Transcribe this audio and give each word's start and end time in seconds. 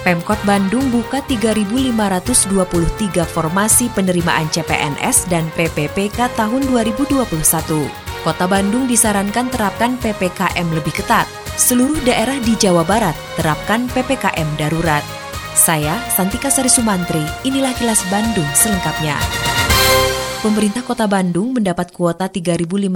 Pemkot 0.00 0.40
Bandung 0.48 0.88
buka 0.88 1.20
3.523 1.28 1.92
formasi 3.28 3.92
penerimaan 3.92 4.48
CPNS 4.48 5.28
dan 5.28 5.52
PPPK 5.52 6.32
tahun 6.40 6.64
2021. 6.72 7.20
Kota 8.24 8.46
Bandung 8.48 8.88
disarankan 8.88 9.52
terapkan 9.52 10.00
PPKM 10.00 10.68
lebih 10.72 10.96
ketat. 10.96 11.28
Seluruh 11.60 12.00
daerah 12.08 12.40
di 12.40 12.56
Jawa 12.56 12.80
Barat 12.80 13.12
terapkan 13.36 13.92
PPKM 13.92 14.48
darurat. 14.56 15.04
Saya, 15.52 16.00
Santika 16.08 16.48
Sari 16.48 16.72
Sumantri, 16.72 17.20
inilah 17.44 17.76
kilas 17.76 18.00
Bandung 18.08 18.48
selengkapnya. 18.56 19.20
Pemerintah 20.40 20.80
Kota 20.80 21.04
Bandung 21.04 21.52
mendapat 21.52 21.92
kuota 21.92 22.24
3.523 22.32 22.88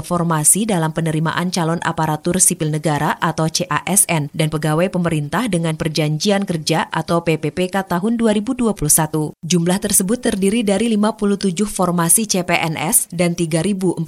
formasi 0.00 0.64
dalam 0.64 0.88
penerimaan 0.88 1.52
calon 1.52 1.76
aparatur 1.84 2.40
sipil 2.40 2.72
negara 2.72 3.20
atau 3.20 3.44
CASN 3.44 4.32
dan 4.32 4.48
pegawai 4.48 4.88
pemerintah 4.88 5.52
dengan 5.52 5.76
perjanjian 5.76 6.48
kerja 6.48 6.88
atau 6.88 7.20
PPPK 7.20 7.84
tahun 7.84 8.16
2021. 8.16 8.72
Jumlah 9.36 9.78
tersebut 9.84 10.16
terdiri 10.24 10.64
dari 10.64 10.88
57 10.96 11.60
formasi 11.68 12.24
CPNS 12.24 13.12
dan 13.12 13.36
3.466 13.36 14.00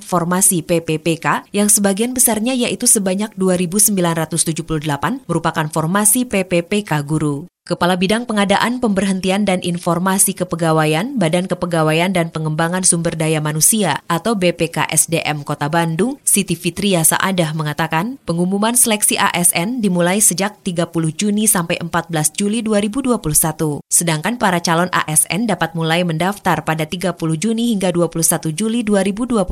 formasi 0.00 0.64
PPPK 0.64 1.52
yang 1.52 1.68
sebagian 1.68 2.16
besarnya 2.16 2.56
yaitu 2.56 2.88
sebanyak 2.88 3.36
2.978 3.36 5.28
merupakan 5.28 5.66
formasi 5.68 6.24
PPPK 6.24 7.04
guru. 7.04 7.44
Kepala 7.66 7.98
Bidang 7.98 8.30
Pengadaan 8.30 8.78
Pemberhentian 8.78 9.42
dan 9.42 9.58
Informasi 9.58 10.38
Kepegawaian 10.38 11.18
Badan 11.18 11.50
Kepegawaian 11.50 12.14
dan 12.14 12.30
Pengembangan 12.30 12.86
Sumber 12.86 13.18
Daya 13.18 13.42
Manusia 13.42 14.06
atau 14.06 14.38
BPKSDM 14.38 15.42
Kota 15.42 15.66
Bandung, 15.66 16.22
Siti 16.22 16.54
Fitria 16.54 17.02
Saadah 17.02 17.58
mengatakan, 17.58 18.22
pengumuman 18.22 18.78
seleksi 18.78 19.18
ASN 19.18 19.82
dimulai 19.82 20.22
sejak 20.22 20.62
30 20.62 20.94
Juni 21.18 21.50
sampai 21.50 21.82
14 21.82 22.38
Juli 22.38 22.62
2021. 22.62 23.82
Sedangkan 23.90 24.38
para 24.38 24.62
calon 24.62 24.86
ASN 24.94 25.50
dapat 25.50 25.74
mulai 25.74 26.06
mendaftar 26.06 26.62
pada 26.62 26.86
30 26.86 27.18
Juni 27.34 27.74
hingga 27.74 27.90
21 27.90 28.46
Juli 28.54 28.86
2021. 28.86 29.42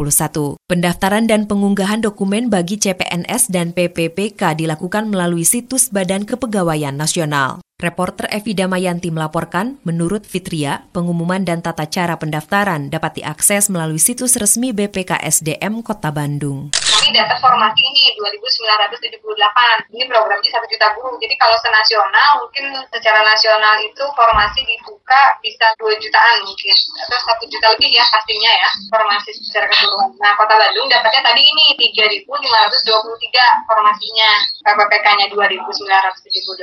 Pendaftaran 0.71 1.27
dan 1.27 1.51
pengunggahan 1.51 1.99
dokumen 1.99 2.47
bagi 2.47 2.79
CPNS 2.79 3.51
dan 3.51 3.75
PPPK 3.75 4.55
dilakukan 4.55 5.11
melalui 5.11 5.43
situs 5.43 5.91
Badan 5.91 6.23
Kepegawaian 6.23 6.95
Nasional. 6.95 7.64
Reporter 7.75 8.31
Evi 8.31 8.55
Damayanti 8.55 9.11
melaporkan, 9.11 9.83
menurut 9.83 10.23
Fitria, 10.23 10.87
pengumuman 10.95 11.43
dan 11.43 11.59
tata 11.59 11.91
cara 11.91 12.15
pendaftaran 12.15 12.87
dapat 12.87 13.19
diakses 13.19 13.67
melalui 13.67 13.99
situs 13.99 14.39
resmi 14.39 14.71
BPKSDM 14.71 15.83
Kota 15.83 16.15
Bandung. 16.15 16.71
Ini 17.05 17.21
data 17.21 17.37
formasi 17.37 17.85
ini 17.85 18.17
2978. 18.17 19.93
Ini 19.93 20.09
programnya 20.09 20.49
satu 20.49 20.65
juta 20.73 20.89
guru. 20.97 21.21
Jadi 21.21 21.37
kalau 21.37 21.53
senasional 21.61 22.41
mungkin 22.41 22.81
secara 22.89 23.21
nasional 23.21 23.77
itu 23.85 24.01
formasi 24.17 24.65
dibuka 24.65 25.37
bisa 25.45 25.69
2 25.85 26.01
jutaan 26.01 26.49
mungkin 26.49 26.73
atau 27.05 27.21
satu 27.29 27.45
juta 27.53 27.77
lebih 27.77 27.93
ya 27.93 28.09
pastinya 28.09 28.49
ya 28.57 28.69
formasi 28.89 29.37
secara 29.37 29.69
keseluruhan. 29.69 30.17
Nah 30.17 30.33
Kota 30.41 30.57
Bandung 30.57 30.89
dapatnya 30.89 31.21
tadi 31.29 31.45
ini 31.45 31.77
3.523 31.93 33.69
formasinya. 33.69 34.31
PPPK-nya 34.65 35.29
2.978. 35.29 36.57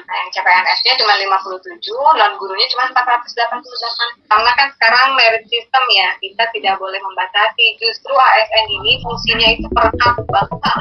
Nah 0.00 0.16
yang 0.16 0.30
CPNS-nya 0.32 0.92
cuma 0.96 1.12
57, 1.12 1.92
non 1.92 2.32
gurunya 2.40 2.64
cuma 2.72 2.88
488. 2.88 4.32
Karena 4.32 4.50
kan 4.56 4.68
sekarang 4.72 5.12
merit 5.12 5.44
system 5.52 5.84
ya, 5.92 6.08
kita 6.24 6.48
tidak 6.56 6.80
boleh 6.80 6.96
membatasi. 7.04 7.76
Justru 7.76 8.16
ASN 8.16 8.66
ini 8.80 8.96
fungsinya 9.04 9.48
itu 9.52 9.68
perekam 9.74 10.16
bangsa. 10.32 10.73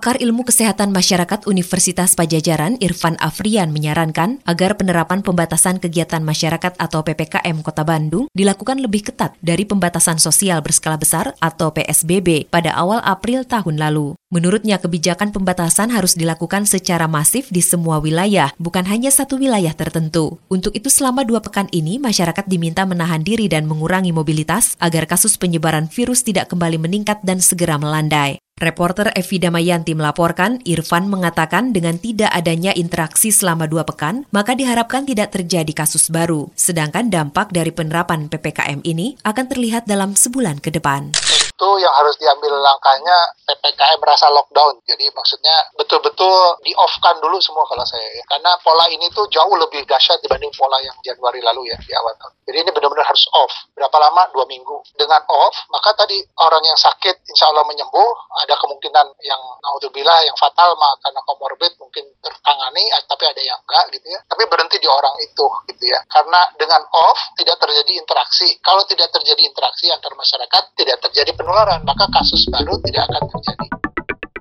Pakar 0.00 0.16
Ilmu 0.16 0.48
Kesehatan 0.48 0.96
Masyarakat 0.96 1.44
Universitas 1.44 2.16
Pajajaran 2.16 2.80
Irfan 2.80 3.20
Afrian 3.20 3.68
menyarankan 3.68 4.40
agar 4.48 4.80
penerapan 4.80 5.20
pembatasan 5.20 5.76
kegiatan 5.76 6.24
masyarakat 6.24 6.72
atau 6.80 7.04
PPKM 7.04 7.60
Kota 7.60 7.84
Bandung 7.84 8.24
dilakukan 8.32 8.80
lebih 8.80 9.12
ketat 9.12 9.36
dari 9.44 9.68
pembatasan 9.68 10.16
sosial 10.16 10.64
berskala 10.64 10.96
besar 10.96 11.36
atau 11.44 11.76
PSBB 11.76 12.48
pada 12.48 12.72
awal 12.80 13.04
April 13.04 13.44
tahun 13.44 13.76
lalu. 13.76 14.16
Menurutnya 14.32 14.80
kebijakan 14.80 15.36
pembatasan 15.36 15.92
harus 15.92 16.16
dilakukan 16.16 16.64
secara 16.64 17.04
masif 17.04 17.52
di 17.52 17.60
semua 17.60 18.00
wilayah, 18.00 18.56
bukan 18.56 18.88
hanya 18.88 19.12
satu 19.12 19.36
wilayah 19.36 19.76
tertentu. 19.76 20.40
Untuk 20.48 20.72
itu 20.72 20.88
selama 20.88 21.28
dua 21.28 21.44
pekan 21.44 21.68
ini 21.76 22.00
masyarakat 22.00 22.48
diminta 22.48 22.88
menahan 22.88 23.20
diri 23.20 23.52
dan 23.52 23.68
mengurangi 23.68 24.16
mobilitas 24.16 24.80
agar 24.80 25.04
kasus 25.04 25.36
penyebaran 25.36 25.92
virus 25.92 26.24
tidak 26.24 26.48
kembali 26.48 26.80
meningkat 26.80 27.20
dan 27.20 27.44
segera 27.44 27.76
melandai. 27.76 28.40
Reporter 28.60 29.08
Evi 29.16 29.40
Damayanti 29.40 29.96
melaporkan, 29.96 30.60
Irfan 30.68 31.08
mengatakan 31.08 31.72
dengan 31.72 31.96
tidak 31.96 32.28
adanya 32.28 32.76
interaksi 32.76 33.32
selama 33.32 33.64
dua 33.64 33.88
pekan, 33.88 34.28
maka 34.36 34.52
diharapkan 34.52 35.08
tidak 35.08 35.32
terjadi 35.32 35.72
kasus 35.72 36.12
baru. 36.12 36.52
Sedangkan 36.52 37.08
dampak 37.08 37.56
dari 37.56 37.72
penerapan 37.72 38.28
PPKM 38.28 38.84
ini 38.84 39.16
akan 39.24 39.48
terlihat 39.48 39.88
dalam 39.88 40.12
sebulan 40.12 40.60
ke 40.60 40.68
depan 40.76 41.29
itu 41.60 41.84
yang 41.84 41.92
harus 41.92 42.16
diambil 42.16 42.56
langkahnya 42.56 43.36
PPKM 43.44 44.00
merasa 44.00 44.32
lockdown. 44.32 44.80
Jadi 44.88 45.12
maksudnya 45.12 45.52
betul-betul 45.76 46.56
di-off-kan 46.64 47.20
dulu 47.20 47.36
semua 47.36 47.68
kalau 47.68 47.84
saya 47.84 48.08
ya. 48.16 48.24
Karena 48.24 48.56
pola 48.64 48.88
ini 48.88 49.04
tuh 49.12 49.28
jauh 49.28 49.52
lebih 49.60 49.84
dahsyat 49.84 50.24
dibanding 50.24 50.48
pola 50.56 50.80
yang 50.80 50.96
Januari 51.04 51.44
lalu 51.44 51.68
ya 51.68 51.76
di 51.84 51.92
awal 51.92 52.16
tahun. 52.16 52.32
Jadi 52.48 52.56
ini 52.64 52.70
benar-benar 52.72 53.04
harus 53.04 53.28
off. 53.36 53.52
Berapa 53.76 53.92
lama? 54.00 54.24
Dua 54.32 54.48
minggu. 54.48 54.72
Dengan 54.96 55.20
off, 55.28 55.68
maka 55.68 55.92
tadi 55.92 56.16
orang 56.40 56.64
yang 56.64 56.80
sakit 56.80 57.28
insya 57.28 57.52
Allah 57.52 57.68
menyembuh, 57.68 58.10
ada 58.40 58.56
kemungkinan 58.56 59.06
yang 59.20 59.42
naudzubillah 59.60 60.24
yang 60.24 60.36
fatal 60.40 60.72
karena 60.80 61.20
komorbid 61.28 61.76
mungkin 61.76 62.08
tertangani, 62.50 62.84
tapi 63.06 63.24
ada 63.30 63.42
yang 63.46 63.58
enggak 63.62 63.84
gitu 63.94 64.06
ya. 64.10 64.20
Tapi 64.26 64.42
berhenti 64.50 64.76
di 64.82 64.88
orang 64.90 65.14
itu 65.22 65.46
gitu 65.70 65.84
ya. 65.86 65.98
Karena 66.10 66.40
dengan 66.58 66.82
off 66.90 67.18
tidak 67.38 67.56
terjadi 67.62 67.92
interaksi. 67.94 68.58
Kalau 68.58 68.82
tidak 68.90 69.08
terjadi 69.14 69.42
interaksi 69.46 69.86
antar 69.94 70.12
masyarakat, 70.18 70.62
tidak 70.74 70.98
terjadi 71.06 71.30
penularan, 71.38 71.80
maka 71.86 72.10
kasus 72.10 72.42
baru 72.50 72.74
tidak 72.82 73.06
akan 73.06 73.24
terjadi. 73.38 73.66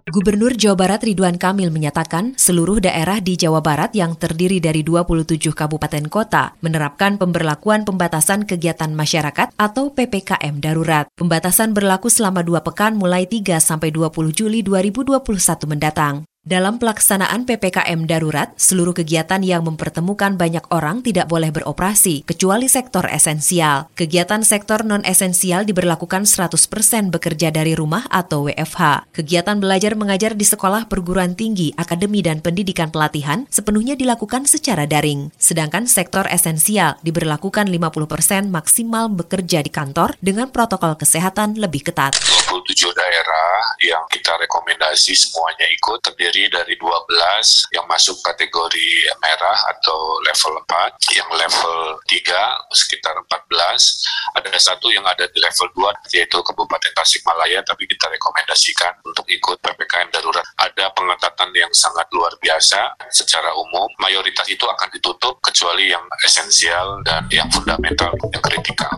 Gubernur 0.09 0.58
Jawa 0.58 0.74
Barat 0.74 1.06
Ridwan 1.06 1.38
Kamil 1.38 1.70
menyatakan 1.70 2.34
seluruh 2.34 2.81
daerah 2.81 3.22
di 3.22 3.38
Jawa 3.38 3.62
Barat 3.62 3.94
yang 3.94 4.18
terdiri 4.18 4.58
dari 4.58 4.81
27 4.81 5.38
kabupaten 5.53 6.09
kota 6.09 6.58
menerapkan 6.66 7.22
pemberlakuan 7.22 7.86
pembatasan 7.86 8.50
kegiatan 8.50 8.90
masyarakat 8.90 9.53
atau 9.53 9.94
PPKM 9.94 10.58
darurat. 10.58 11.06
Pembatasan 11.14 11.78
berlaku 11.78 12.09
selama 12.09 12.41
dua 12.41 12.66
pekan 12.66 12.97
mulai 12.97 13.30
3 13.30 13.62
sampai 13.62 13.94
20 13.94 14.34
Juli 14.34 14.66
2021 14.66 15.22
mendatang. 15.70 16.28
Dalam 16.39 16.79
pelaksanaan 16.79 17.44
PPKM 17.44 18.07
darurat, 18.07 18.55
seluruh 18.55 18.95
kegiatan 18.95 19.44
yang 19.44 19.67
mempertemukan 19.67 20.39
banyak 20.39 20.63
orang 20.72 21.03
tidak 21.03 21.27
boleh 21.27 21.51
beroperasi, 21.51 22.23
kecuali 22.23 22.72
sektor 22.72 23.03
esensial. 23.11 23.91
Kegiatan 23.91 24.47
sektor 24.47 24.88
non-esensial 24.88 25.67
diberlakukan 25.67 26.23
100% 26.23 27.11
bekerja 27.11 27.51
dari 27.51 27.75
rumah 27.75 28.07
atau 28.07 28.47
WFH. 28.47 29.11
Kegiatan 29.11 29.59
belajar 29.59 29.99
mengajar 29.99 30.31
di 30.31 30.47
sekolah 30.47 30.87
perguruan 30.87 31.35
tinggi, 31.35 31.75
akademi, 31.75 32.23
dan 32.23 32.40
pendidikan 32.40 32.87
pelatihan 32.87 33.43
sepenuhnya 33.52 33.99
dilakukan 33.99 34.47
secara 34.47 34.87
daring. 34.87 35.35
Sedangkan 35.35 35.91
sektor 35.91 36.23
esensial 36.31 36.96
diberlakukan 37.03 37.67
50% 37.67 38.47
maksimal 38.47 39.11
bekerja 39.11 39.59
di 39.59 39.75
kantor 39.75 40.16
dengan 40.23 40.47
protokol 40.55 40.96
kesehatan 40.96 41.59
lebih 41.59 41.91
ketat. 41.91 42.16
27 42.47 42.96
daerah 42.96 43.75
yang 43.84 44.08
kita 44.08 44.40
rekomendasi 44.40 45.11
semuanya 45.11 45.67
ikut 45.67 45.99
terdiri 45.99 46.28
dari 46.29 46.78
12 46.78 47.73
yang 47.73 47.85
masuk 47.90 48.22
kategori 48.22 49.09
merah 49.17 49.58
atau 49.73 50.22
level 50.22 50.61
4, 50.70 51.17
yang 51.17 51.29
level 51.34 51.97
3 52.05 52.76
sekitar 52.78 53.17
14, 53.17 54.37
ada 54.37 54.49
satu 54.61 54.93
yang 54.93 55.03
ada 55.09 55.26
di 55.26 55.41
level 55.41 55.67
2 55.73 56.14
yaitu 56.14 56.37
Kabupaten 56.40 56.93
Tasikmalaya 56.93 57.66
tapi 57.66 57.90
kita 57.90 58.05
rekomendasikan 58.14 58.93
untuk 59.02 59.26
ikut 59.26 59.58
PPKM 59.59 60.09
darurat. 60.14 60.46
Ada 60.61 60.93
pengetatan 60.93 61.49
yang 61.58 61.72
sangat 61.73 62.05
luar 62.14 62.37
biasa 62.37 62.93
secara 63.09 63.49
umum, 63.58 63.90
mayoritas 63.97 64.46
itu 64.46 64.70
akan 64.70 64.87
ditutup 64.93 65.41
kecuali 65.41 65.90
yang 65.90 66.05
esensial 66.22 67.02
dan 67.02 67.26
yang 67.34 67.49
fundamental, 67.49 68.14
yang 68.29 68.43
kritikal. 68.46 68.93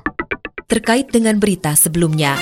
Terkait 0.67 1.11
dengan 1.11 1.35
berita 1.35 1.75
sebelumnya, 1.75 2.39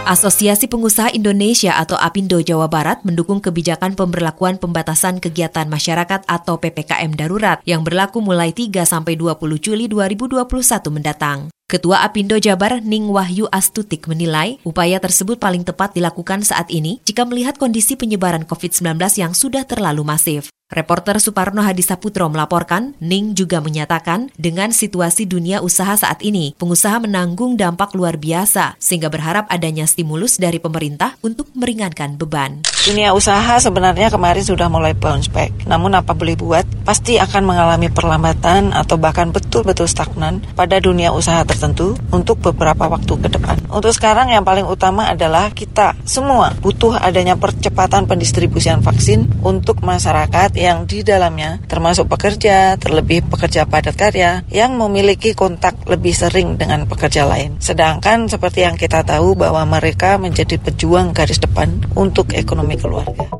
Asosiasi 0.00 0.64
Pengusaha 0.64 1.12
Indonesia 1.12 1.76
atau 1.76 1.92
APindo 2.00 2.40
Jawa 2.40 2.72
Barat 2.72 3.04
mendukung 3.04 3.36
kebijakan 3.36 3.92
pemberlakuan 3.92 4.56
pembatasan 4.56 5.20
kegiatan 5.20 5.68
masyarakat 5.68 6.24
atau 6.24 6.56
PPKM 6.56 7.12
darurat 7.12 7.60
yang 7.68 7.84
berlaku 7.84 8.24
mulai 8.24 8.56
3 8.56 8.88
sampai 8.88 9.20
20 9.20 9.60
Juli 9.60 9.92
2021 9.92 10.40
mendatang. 10.88 11.52
Ketua 11.68 12.02
Apindo 12.02 12.40
Jabar 12.40 12.80
Ning 12.80 13.12
Wahyu 13.12 13.44
Astutik 13.52 14.08
menilai 14.08 14.56
upaya 14.64 14.96
tersebut 14.98 15.36
paling 15.36 15.68
tepat 15.68 15.92
dilakukan 15.92 16.48
saat 16.48 16.72
ini 16.72 17.04
jika 17.04 17.28
melihat 17.28 17.60
kondisi 17.60 17.94
penyebaran 17.94 18.48
COVID-19 18.48 18.96
yang 19.20 19.36
sudah 19.36 19.68
terlalu 19.68 20.02
masif. 20.02 20.48
Reporter 20.70 21.18
Suparno 21.18 21.66
Hadisaputro 21.66 22.30
melaporkan, 22.30 22.94
Ning 23.02 23.34
juga 23.34 23.58
menyatakan 23.58 24.30
dengan 24.38 24.70
situasi 24.70 25.26
dunia 25.26 25.66
usaha 25.66 25.98
saat 25.98 26.22
ini, 26.22 26.54
pengusaha 26.62 27.02
menanggung 27.02 27.58
dampak 27.58 27.90
luar 27.98 28.14
biasa 28.14 28.78
sehingga 28.78 29.10
berharap 29.10 29.50
adanya 29.50 29.82
stimulus 29.90 30.38
dari 30.38 30.62
pemerintah 30.62 31.18
untuk 31.26 31.50
meringankan 31.58 32.14
beban. 32.14 32.62
Dunia 32.86 33.10
usaha 33.18 33.58
sebenarnya 33.58 34.14
kemarin 34.14 34.46
sudah 34.46 34.70
mulai 34.70 34.94
bounce 34.94 35.28
back. 35.28 35.50
Namun 35.66 35.90
apa 35.98 36.14
boleh 36.14 36.38
buat, 36.38 36.62
pasti 36.86 37.18
akan 37.18 37.50
mengalami 37.50 37.90
perlambatan 37.92 38.70
atau 38.70 38.94
bahkan 38.94 39.34
betul-betul 39.34 39.90
stagnan 39.90 40.38
pada 40.54 40.78
dunia 40.78 41.10
usaha 41.10 41.42
tertentu 41.44 41.98
untuk 42.14 42.38
beberapa 42.40 42.88
waktu 42.88 43.18
ke 43.20 43.28
depan. 43.28 43.59
Untuk 43.70 43.94
sekarang 43.94 44.34
yang 44.34 44.42
paling 44.42 44.66
utama 44.66 45.06
adalah 45.08 45.54
kita 45.54 45.94
semua 46.02 46.52
butuh 46.58 46.98
adanya 46.98 47.38
percepatan 47.38 48.10
pendistribusian 48.10 48.82
vaksin 48.82 49.30
untuk 49.46 49.80
masyarakat 49.80 50.52
yang 50.58 50.84
di 50.90 51.06
dalamnya 51.06 51.62
termasuk 51.70 52.10
pekerja, 52.10 52.76
terlebih 52.76 53.24
pekerja 53.30 53.64
padat 53.64 53.94
karya 53.94 54.42
yang 54.50 54.74
memiliki 54.76 55.32
kontak 55.32 55.78
lebih 55.86 56.12
sering 56.12 56.58
dengan 56.58 56.84
pekerja 56.84 57.24
lain. 57.24 57.56
Sedangkan 57.62 58.28
seperti 58.28 58.66
yang 58.66 58.76
kita 58.76 59.06
tahu 59.06 59.38
bahwa 59.38 59.62
mereka 59.64 60.20
menjadi 60.20 60.58
pejuang 60.60 61.16
garis 61.16 61.40
depan 61.40 61.80
untuk 61.96 62.34
ekonomi 62.36 62.76
keluarga. 62.76 63.39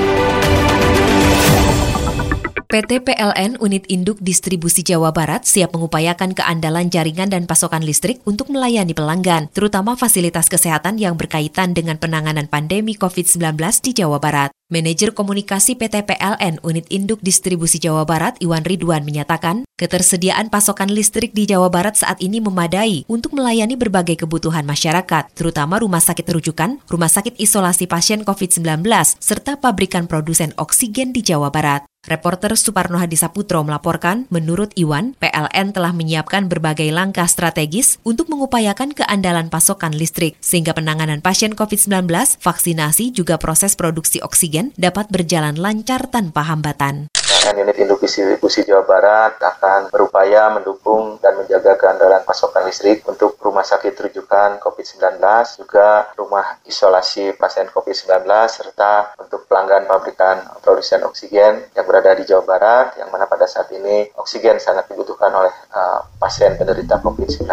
PT 2.71 3.03
PLN 3.03 3.59
Unit 3.59 3.83
Induk 3.91 4.23
Distribusi 4.23 4.79
Jawa 4.79 5.11
Barat 5.11 5.43
siap 5.43 5.75
mengupayakan 5.75 6.31
keandalan 6.31 6.87
jaringan 6.87 7.27
dan 7.27 7.43
pasokan 7.43 7.83
listrik 7.83 8.23
untuk 8.23 8.47
melayani 8.47 8.95
pelanggan, 8.95 9.51
terutama 9.51 9.99
fasilitas 9.99 10.47
kesehatan 10.47 10.95
yang 10.95 11.19
berkaitan 11.19 11.75
dengan 11.75 11.99
penanganan 11.99 12.47
pandemi 12.47 12.95
COVID-19 12.95 13.59
di 13.83 13.91
Jawa 13.91 14.23
Barat. 14.23 14.60
Manajer 14.71 15.11
Komunikasi 15.11 15.75
PT 15.75 16.07
PLN 16.07 16.63
Unit 16.63 16.87
Induk 16.87 17.19
Distribusi 17.19 17.75
Jawa 17.75 18.07
Barat 18.07 18.39
Iwan 18.39 18.63
Ridwan 18.63 19.03
menyatakan, 19.03 19.67
ketersediaan 19.75 20.47
pasokan 20.47 20.87
listrik 20.87 21.35
di 21.35 21.43
Jawa 21.43 21.67
Barat 21.67 21.99
saat 21.99 22.23
ini 22.23 22.39
memadai 22.39 23.03
untuk 23.11 23.35
melayani 23.35 23.75
berbagai 23.75 24.23
kebutuhan 24.23 24.63
masyarakat, 24.63 25.27
terutama 25.35 25.83
rumah 25.83 25.99
sakit 25.99 26.23
rujukan, 26.23 26.79
rumah 26.87 27.11
sakit 27.11 27.35
isolasi 27.35 27.83
pasien 27.83 28.23
COVID-19, 28.23 28.87
serta 29.19 29.59
pabrikan 29.59 30.07
produsen 30.07 30.55
oksigen 30.55 31.11
di 31.11 31.19
Jawa 31.19 31.51
Barat. 31.51 31.83
Reporter 32.01 32.57
Suparno 32.57 32.97
Hadisaputro 32.97 33.61
melaporkan, 33.61 34.25
menurut 34.33 34.73
Iwan, 34.73 35.13
PLN 35.21 35.69
telah 35.69 35.93
menyiapkan 35.93 36.49
berbagai 36.49 36.89
langkah 36.89 37.29
strategis 37.29 38.01
untuk 38.01 38.25
mengupayakan 38.25 38.97
keandalan 38.97 39.53
pasokan 39.53 39.93
listrik, 39.93 40.33
sehingga 40.41 40.73
penanganan 40.73 41.21
pasien 41.21 41.53
COVID-19, 41.53 42.09
vaksinasi, 42.41 43.13
juga 43.13 43.37
proses 43.37 43.77
produksi 43.77 44.17
oksigen 44.17 44.60
dapat 44.77 45.09
berjalan 45.09 45.57
lancar 45.57 46.05
tanpa 46.13 46.45
hambatan 46.45 47.09
dengan 47.41 47.67
unit 47.67 47.77
induk 47.81 48.05
distribusi 48.05 48.61
Jawa 48.61 48.85
Barat 48.85 49.41
akan 49.41 49.89
berupaya 49.89 50.53
mendukung 50.53 51.17
dan 51.25 51.41
menjaga 51.41 51.73
keandalan 51.73 52.21
pasokan 52.21 52.69
listrik 52.69 53.01
untuk 53.09 53.33
rumah 53.41 53.65
sakit 53.65 53.97
rujukan 53.97 54.61
COVID-19, 54.61 55.17
juga 55.57 56.13
rumah 56.13 56.61
isolasi 56.69 57.33
pasien 57.33 57.65
COVID-19, 57.73 58.29
serta 58.45 59.17
untuk 59.17 59.49
pelanggan 59.49 59.89
pabrikan 59.89 60.53
produsen 60.61 61.01
oksigen 61.01 61.65
yang 61.73 61.85
berada 61.89 62.13
di 62.13 62.29
Jawa 62.29 62.45
Barat, 62.45 63.01
yang 63.01 63.09
mana 63.09 63.25
pada 63.25 63.49
saat 63.49 63.73
ini 63.73 64.13
oksigen 64.13 64.61
sangat 64.61 64.85
dibutuhkan 64.93 65.33
oleh 65.33 65.51
uh, 65.73 66.05
pasien 66.21 66.53
penderita 66.61 67.01
COVID-19. 67.01 67.49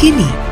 Kini, 0.00 0.51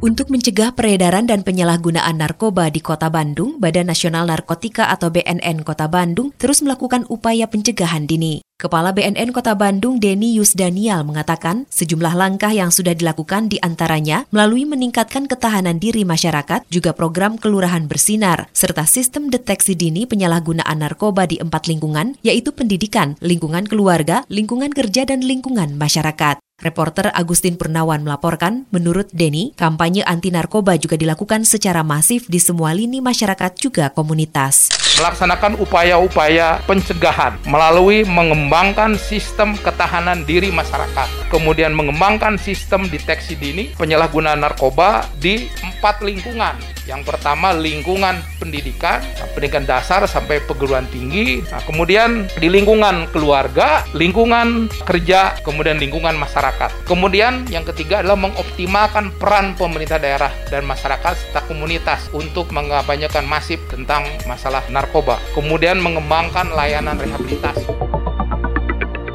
Untuk 0.00 0.32
mencegah 0.32 0.72
peredaran 0.72 1.28
dan 1.28 1.44
penyalahgunaan 1.44 2.24
narkoba 2.24 2.72
di 2.72 2.80
Kota 2.80 3.12
Bandung, 3.12 3.60
Badan 3.60 3.92
Nasional 3.92 4.24
Narkotika 4.24 4.88
atau 4.88 5.12
BNN 5.12 5.60
Kota 5.60 5.92
Bandung 5.92 6.32
terus 6.40 6.64
melakukan 6.64 7.04
upaya 7.12 7.44
pencegahan 7.44 8.08
dini. 8.08 8.40
Kepala 8.56 8.96
BNN 8.96 9.28
Kota 9.36 9.52
Bandung 9.52 10.00
Denny 10.00 10.40
Yusdanial 10.40 11.04
mengatakan 11.04 11.68
sejumlah 11.68 12.16
langkah 12.16 12.48
yang 12.48 12.72
sudah 12.72 12.96
dilakukan 12.96 13.52
di 13.52 13.60
antaranya 13.60 14.24
melalui 14.32 14.64
meningkatkan 14.64 15.28
ketahanan 15.28 15.76
diri 15.76 16.08
masyarakat, 16.08 16.64
juga 16.72 16.96
program 16.96 17.36
Kelurahan 17.36 17.84
Bersinar, 17.84 18.48
serta 18.56 18.88
sistem 18.88 19.28
deteksi 19.28 19.76
dini 19.76 20.08
penyalahgunaan 20.08 20.80
narkoba 20.80 21.28
di 21.28 21.36
empat 21.44 21.68
lingkungan, 21.68 22.16
yaitu 22.24 22.56
pendidikan, 22.56 23.20
lingkungan 23.20 23.68
keluarga, 23.68 24.24
lingkungan 24.32 24.72
kerja, 24.72 25.04
dan 25.04 25.20
lingkungan 25.20 25.76
masyarakat. 25.76 26.40
Reporter 26.60 27.08
Agustin 27.16 27.56
Purnawan 27.56 28.04
melaporkan, 28.04 28.68
menurut 28.68 29.08
Denny, 29.16 29.56
kampanye 29.56 30.04
anti 30.04 30.28
narkoba 30.28 30.76
juga 30.76 31.00
dilakukan 31.00 31.48
secara 31.48 31.80
masif 31.80 32.28
di 32.28 32.36
semua 32.36 32.76
lini 32.76 33.00
masyarakat 33.00 33.56
juga 33.56 33.88
komunitas. 33.88 34.68
Melaksanakan 35.00 35.56
upaya-upaya 35.56 36.60
pencegahan 36.68 37.40
melalui 37.48 38.04
mengembangkan 38.04 39.00
sistem 39.00 39.56
ketahanan 39.56 40.28
diri 40.28 40.52
masyarakat, 40.52 41.32
kemudian 41.32 41.72
mengembangkan 41.72 42.36
sistem 42.36 42.84
deteksi 42.92 43.40
dini 43.40 43.72
penyalahgunaan 43.80 44.44
narkoba 44.44 45.08
di 45.16 45.48
empat 45.64 46.04
lingkungan 46.04 46.60
yang 46.90 47.06
pertama 47.06 47.54
lingkungan 47.54 48.18
pendidikan, 48.42 48.98
pendidikan 49.38 49.62
dasar 49.62 50.02
sampai 50.10 50.42
perguruan 50.42 50.90
tinggi. 50.90 51.38
Nah, 51.46 51.62
kemudian 51.62 52.26
di 52.34 52.50
lingkungan 52.50 53.06
keluarga, 53.14 53.86
lingkungan 53.94 54.66
kerja, 54.82 55.38
kemudian 55.46 55.78
lingkungan 55.78 56.18
masyarakat. 56.18 56.82
Kemudian 56.82 57.46
yang 57.46 57.62
ketiga 57.62 58.02
adalah 58.02 58.18
mengoptimalkan 58.18 59.14
peran 59.14 59.54
pemerintah 59.54 60.02
daerah 60.02 60.34
dan 60.50 60.66
masyarakat 60.66 61.14
serta 61.14 61.46
komunitas 61.46 62.10
untuk 62.10 62.50
mengabanyakan 62.50 63.22
masif 63.22 63.62
tentang 63.70 64.02
masalah 64.26 64.66
narkoba. 64.66 65.22
Kemudian 65.32 65.78
mengembangkan 65.78 66.50
layanan 66.50 66.98
rehabilitasi. 66.98 67.79